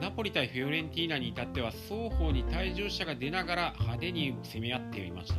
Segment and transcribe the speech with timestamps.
[0.00, 5.36] ナポリ対フィオレンティーナに至っては双方に退場者が出ながら派手に攻め合っていました。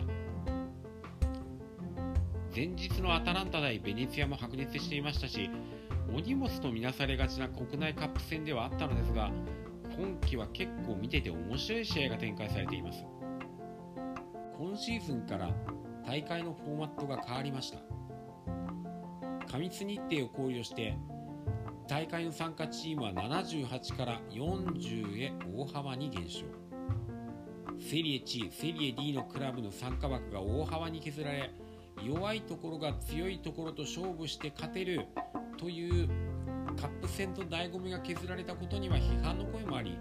[2.56, 5.48] 前日のアタランタ対ベネツィアも白熱していましたし
[6.12, 9.30] お荷物とみなされがちな国内カップ戦ではあったのですが
[9.96, 13.06] 今季は結構見てて面白い試合が展開されています。
[14.58, 15.54] 今シーズンから
[16.08, 17.78] 大会のフォーマットが変わりました。
[19.50, 20.98] 過密日程を考慮して
[21.88, 26.46] 大会の参加チームは78から40へ大幅に減少。
[27.80, 31.52] セリエ C セリエ D のクラブの参加枠が大幅に削られ
[32.04, 35.06] 弱いところが強いところと勝負して勝てる
[35.58, 36.10] という
[36.76, 39.98] カップ戦と醍醐味が削られたことには批判の声もあり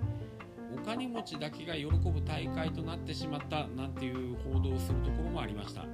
[0.75, 5.85] お金持ちだけが喜ぶ大会となってしまったなんていう報道をするところもありました。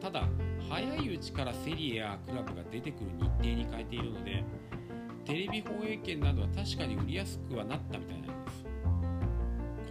[0.00, 0.28] ただ
[0.68, 4.44] 早いうちからセリエやクラブが出てくる日程に変えているので
[5.24, 8.64] テレビ放映権などは確かに売りやすくはなったみたいなんです。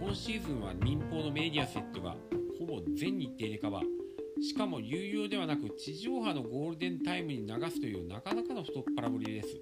[0.00, 2.16] 今シーズンは民放のメディアセットが
[2.58, 4.42] ほぼ全日程でカバー。
[4.42, 9.60] しかも有料ではなく地上波のゴールデンタイムに流すというなかなかの太っ腹ぶりです。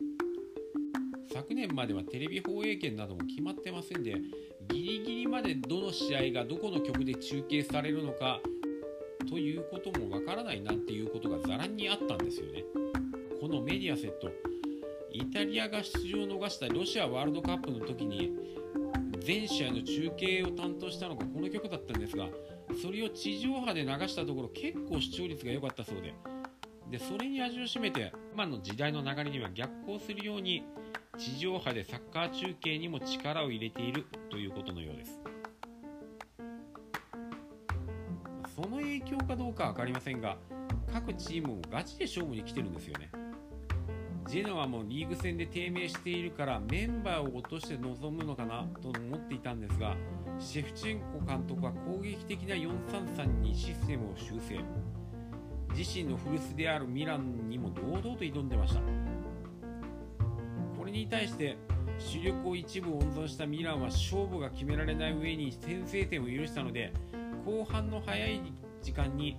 [1.32, 4.14] 昨年まではテレビ放映権なども決まってませんで
[4.68, 8.40] ギリギリまでどの試合がどこの局で中継されるのか
[9.28, 12.64] ということもわからないなんていうことがざらにあったんですよね。
[13.40, 14.30] このメディアセット
[15.12, 18.32] イタリアが出場を逃したロシアワールドカップの時に
[19.20, 22.28] 全試合の中継を担当したのがこの曲だったんですが
[22.82, 26.14] それを地上波で流したところ結構視聴率が良かったそうで。
[26.90, 30.62] でそれに味を占めて今の時代の流れには逆行するように
[31.18, 35.35] 地上波でサッカー中継にも力を入れているということのようです。
[38.56, 40.38] その影響かどうか分かりませんが
[40.90, 43.10] 各チームもガチで勝負に来てるんですよね。
[44.28, 49.94] ジェノアもリーグ戦で低迷しているからメンバーを落として臨むのかなと思っていたんですが
[50.38, 54.64] シェフチェンコ監督は攻撃的な433にシステムを修正。
[55.76, 58.80] 自身の古巣であるミランにも堂々と挑んでました。
[60.78, 61.58] これに対して
[61.98, 66.92] 主力を一部温存したミランは勝負が決められない上に先制点を許したので
[67.46, 68.40] 後半の早い
[68.82, 69.38] 時間に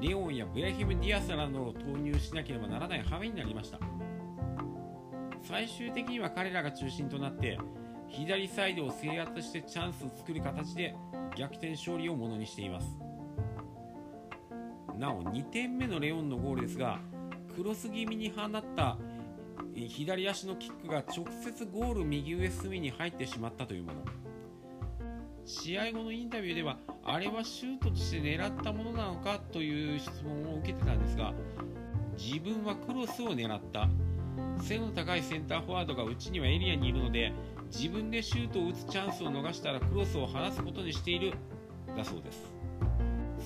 [0.00, 3.80] レオンやブラヒム・ディアスなどを投入しなければならない羽目になりました。
[5.42, 7.58] 最終的には彼らが中心となって
[8.06, 10.94] 左サイドを制圧してチャンスを作る形で
[11.36, 12.96] 逆転勝利をものにしています。
[14.96, 17.00] なお2点目のレオンのゴールですが
[17.56, 18.98] クロス気味に放った
[19.74, 24.04] 左足のキックが直接ゴール右上隅に入ってしまったというもの。
[25.44, 26.78] 試合後のインタビューでは
[27.10, 31.32] あれはシュートとして狙ったものなのかという質問を受けてたんですが
[32.18, 33.88] 自分はクロスを狙った。
[34.60, 37.32] 背の高いセンターフォワードがうちにはエリアにいるので
[37.72, 41.32] 自分でシュートを打つチャンスを逃したらクロスを離すことにしている。
[41.96, 42.52] だそうです。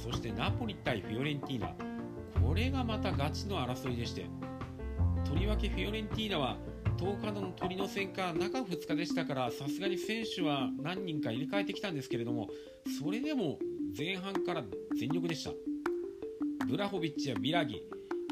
[0.05, 1.69] そしてナポリ対フィオレンティーナ。
[2.41, 4.27] これがまたガチの争いでして
[5.25, 6.56] とりわけフィオレンティーナは
[7.02, 12.48] 10日の鳥の戦か中2日でしたからさすがに選手は何人か入れ替えてきたんですけれども
[13.00, 13.58] それでも
[13.98, 14.62] 前半から
[14.96, 15.50] 全力でした。
[16.68, 17.82] ブラホビッチやビラギ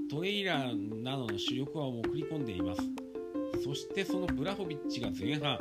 [0.09, 2.83] トレイラーなどの主力は送り込んでいます。
[3.65, 5.59] そしてそのブラホビッチが前半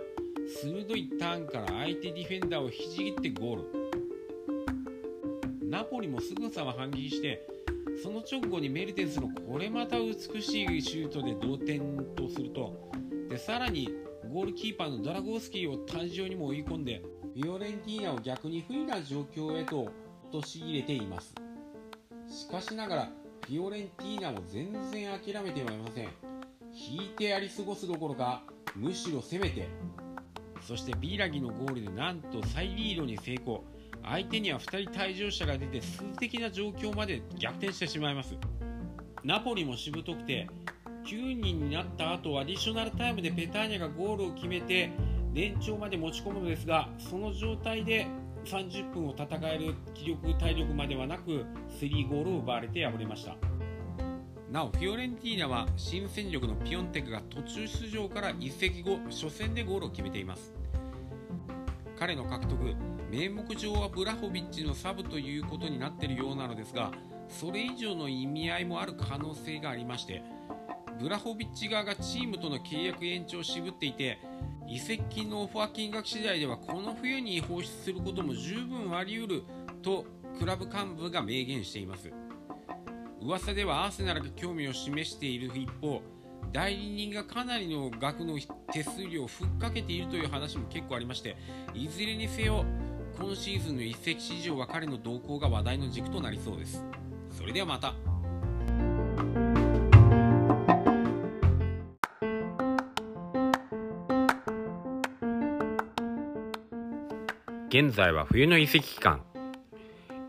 [0.61, 3.63] 鋭いターンから相手ディフェンダーをひじ切ってゴール。
[5.67, 7.43] ナポリもすぐさま反撃して
[8.01, 12.91] その直後にメルテンスのこれまた美しいシュートで同点とすると。
[13.29, 13.89] でさらに
[14.31, 17.01] ゴールキーパーのドラゴースキーを退場にも追い込んで
[17.33, 19.91] フィオレンティーナを逆に不利な状況へと
[20.31, 21.33] 陥れています。
[22.27, 23.11] しかしながら
[23.45, 26.09] フィオレンティーナも全然諦めてはいません。
[26.71, 28.43] 引いてやり過ごすどころか
[28.75, 29.67] むしろ攻めて。
[30.61, 33.63] そしてビーラギのゴールでなんと再リードに成功。
[34.03, 38.35] 相手には2人退場者が出て数的な状況まで逆転してしまいます。
[39.23, 40.47] ナポリもしぶとくて
[41.05, 44.91] 9人になった後アディショナルタイムでペターニャがゴールを決めて
[45.35, 48.07] 延長まで持ち込むのですがその状態で
[48.45, 51.45] 30分を戦える気力体力まではなく
[51.79, 53.35] 3ゴールを奪われて敗れました。
[54.51, 60.53] なおフィオレンティーナは新戦力のピオンテクが途中出場から移籍後初戦でゴールを決めています。
[61.99, 62.73] 彼の獲得
[63.09, 66.91] 名目上はブラホビッチのサブということになっているようなのですが
[67.27, 70.23] それ以上の意味合いもある可能性がありまして
[70.99, 74.19] ブラホビッチ側がチームとの契約延長を渋っていて
[74.67, 79.43] 移籍金のオファー金額次第ではこの冬に放出することも十分あり得る
[79.81, 80.05] と
[80.37, 82.11] クラブ幹部が明言しています。
[83.21, 86.01] 噂ではアーセナルが興味を示している一方
[86.53, 88.39] 代理人がかなりの額の
[88.71, 91.35] 手数料をふっかけているという話も結構ありまして
[91.73, 92.65] いずれにせよ
[93.21, 96.85] 今シーズンの移籍市場は彼の動向が話題の軸となりそうです。
[97.29, 97.93] それではまた。
[107.67, 109.21] 現在は冬の移籍期間。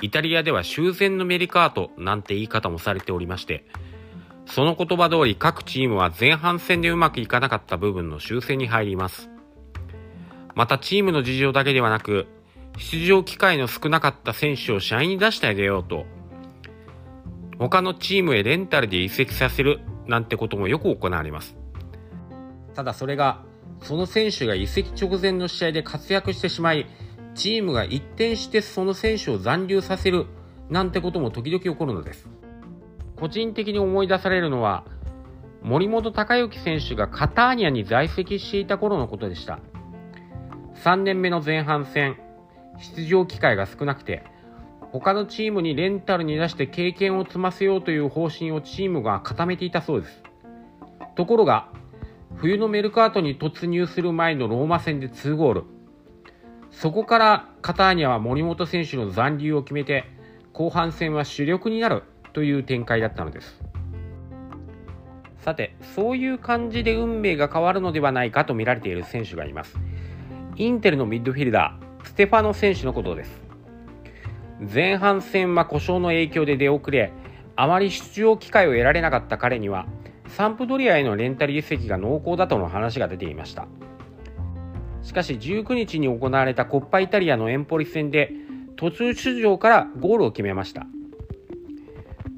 [0.03, 3.65] イタリアでは修繕のメリカートなんて言い方もされておりまして、
[4.47, 9.31] その言葉通り各チームは前半戦でうまくいかなかった部分の修正に入ります。
[10.55, 12.27] またチームの事情だけではなく、
[12.79, 16.07] 出場機会の少なかった選手を試合に出してあげようと、
[17.59, 21.57] 他のチームへレンタルで移籍させるなんてこともよく行われます。
[22.75, 23.43] ただそれが、
[23.83, 26.87] その選手が移籍直前の試合で活躍してしまい、
[27.35, 30.27] チームが一転してその選手を残留させる
[30.69, 32.29] なんてことも時々起こるのです。
[33.17, 34.85] 個人的に思い出されるのは、
[35.63, 39.59] 森本隆之選手がカターニアに在籍していた頃のことでした。
[40.77, 42.17] 3年目の前半戦、
[42.79, 44.23] 出場機会が少なくて、
[44.93, 50.23] 他のチームにレンタルに出して経験を積ませようという方針をチームが固めていたそうです。
[51.17, 51.69] ところが、
[52.37, 55.65] 冬のメルカートに突入する前のローマ戦で2ゴール。
[56.71, 60.05] そこからカターニャは森本選手の残留を決めて
[60.53, 63.61] 後半戦は主力になるという展開だったのです
[65.39, 69.77] さてそういう感じで運命が変わるのではないかと見られている選手がいます
[70.57, 73.43] インテルのミッドフィルダーステファノ選手のことです
[74.73, 77.13] 前半戦は故障の影響で出遅れ
[77.57, 79.87] あまり出場機会を得られなかった彼には
[80.29, 83.67] サンプドリアへのレンタル移籍が濃厚だとの話が出ていました
[85.03, 88.33] しかし19日に行われたコッパイタリアのエンポリ戦で
[88.77, 90.87] 途中出場からゴールを決めました。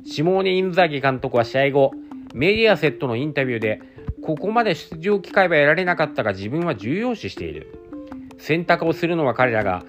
[0.05, 1.93] シモーネ・インザギ監督は試合後、
[2.35, 3.81] メディアセットのインタビューで、
[4.25, 7.82] ここまで出場機会は得られなかったが自分は重要視している。
[8.43, 9.85] 選択をするのは彼らが、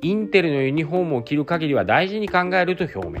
[0.00, 3.20] インテルのユニフォームを着る限りは大事に考えると表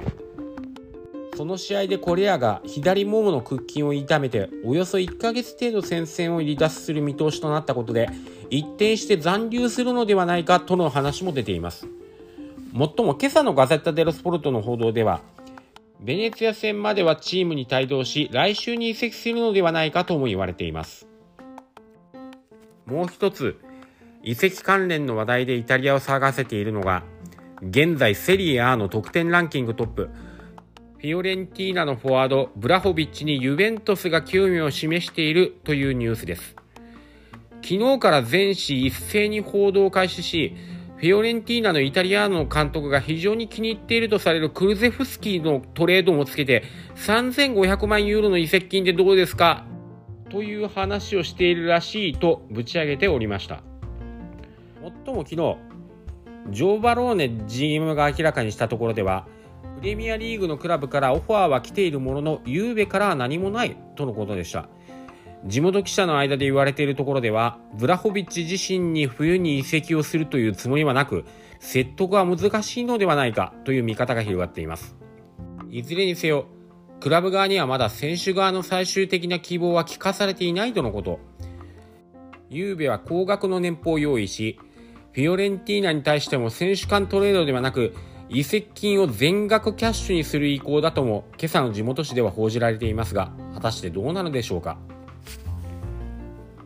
[1.36, 8.08] その試合でコレアが左ももの屈筋を痛めておよそ1ヶ月程度戦線を離脱する見通しとなったことで
[8.50, 11.86] 一転して残留するのではないかとの話も出ています。
[12.72, 15.20] もっとも今朝のガゼッタ・デロスポルトの報道では
[16.00, 21.06] ベネツィア戦まではチームに帯同し来週に移籍するのではないかとも言われています。
[22.86, 23.60] もう一つ
[24.22, 27.04] 移籍関連の話題でイタリアを騒がせているのが
[27.62, 30.10] 現在セリエ A の得点ランキングトップ
[30.98, 36.56] フィオレンティーナのフォワード、ブラホビッチにユベントスが興味を示しているというニュースです。
[37.62, 40.56] 昨日から全紙一斉に報道を開始し、
[40.96, 46.64] フィオレンティーナのイタリアの監督が非常に気に入っているとされるクルゼフスキーのトレードもつけて、
[46.96, 49.66] 3500万ユーロの移籍金でどうですか？
[50.30, 53.62] という話をしているらしいとぶち上げておりました。
[54.80, 55.56] もっとも昨日、
[56.50, 59.26] ジョー・バローネ GM が明らかにしたところでは、
[59.80, 64.68] プレミアリーグのクラブからオファーは来ているものの、ゆうべからは何もないとのことでした。
[65.46, 71.24] 地元記者の間で言われているところでは、ブラホビッチ自身に冬に移籍をするというつもりはなく、
[71.60, 74.96] 説得は難しいのではないかという見方が広がっています。
[75.70, 76.46] いずれにせよ、
[77.00, 81.20] クラブ側にはまだ選手側の最終的な希望は聞かされていないとのこと。
[82.50, 84.58] ゆうべは高額の年俸を用意し、
[85.18, 87.92] フィオレンティーナに対しても選手間トレードではなく、
[88.28, 94.78] 移籍金を全額キャッシュにする意向だとも今朝の地元紙では報じられていますが果たしてどうなのでしょうか。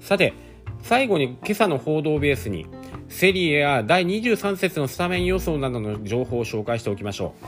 [0.00, 0.34] さて
[0.82, 2.66] 最後に今朝の報道ベースに
[3.08, 7.46] セリエや第23節のスタメン予想などの情報を紹介しておきましょう。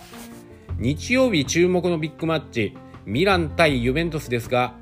[0.78, 4.72] 日曜日注目のビッグマッチミラン対ユベントスですが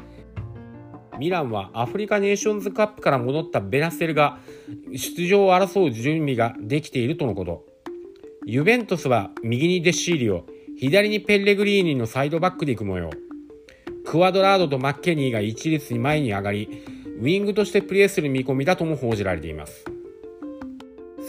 [1.18, 4.38] ミランはアフリカネーションズカップから戻ったベラステルが
[4.94, 7.64] 出場を争う準備ができているとのこと
[8.44, 13.10] ユベントスは右にデッシーリオ、左にペッレグリーニのサイドバックで行く模様。
[14.04, 16.82] クワドラードとマッケニーが一列に前に上がり、
[17.20, 19.84] ウィングとしてプレーする見込みだとも報じられています。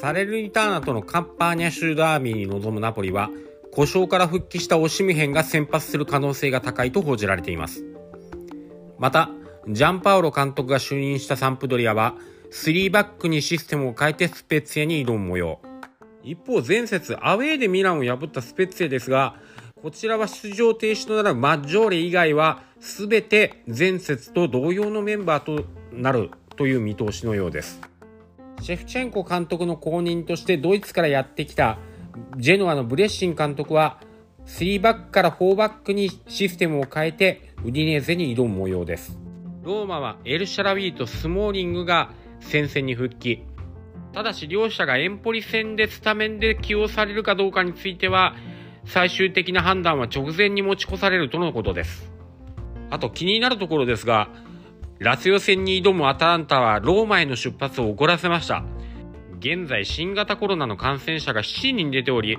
[0.01, 3.29] サレルニターナとのカンパーニャ州ダービーに臨むナポリは、
[3.71, 7.85] 故障から復帰したオシムヘンが先発する可能性が高いと報じられています。
[8.97, 9.29] また、
[9.69, 12.15] ジャンパウロ監督が就任したサンプドリアは、
[12.53, 15.59] 3バックにシステムを変えてスペッツィアに挑む模様。
[16.21, 19.35] 一方、前節、アウェーでミランを破ったスペッツィアですが、
[19.81, 27.81] こちらは出場停止となるマッジョーレ以外は、すべて前節と同様のメンバーとなるという見通しのようです。
[28.61, 31.79] シェフチェンコ監督の後任としてドイツからやってきた
[32.37, 33.99] ジェノアのブレッシン監督は
[34.45, 39.17] 3バックから4バックにシステムを変えてウディネーゼに挑む模様です。
[39.63, 42.11] ローマはエルシャラウィーとスモーリングが
[42.43, 43.43] 戦線に復帰。
[44.13, 48.35] ただし両者がエンポリ戦でスタメンで起用されるかどうかについては
[48.85, 52.11] 最終的な判断は直前に持ち越されるとのことです。
[52.89, 54.29] あと気になるところですが、
[54.99, 58.63] ラツヨ戦に挑むアタランタはローマへの出発を遅らせました。
[59.39, 62.37] 現在新型コロナの感染者が7人出ており、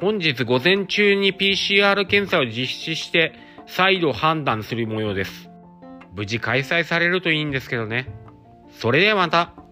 [0.00, 3.32] 本日午前中に PCR 検査を実施して
[3.66, 5.48] 再度判断する模様です。
[6.14, 8.25] 無事開催されるといいんですけどね。
[8.78, 9.65] それではまた。